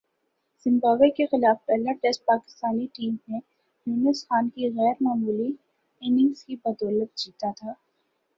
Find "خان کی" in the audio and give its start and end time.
4.27-4.69